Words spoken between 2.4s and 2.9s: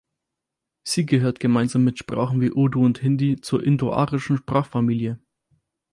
wie Urdu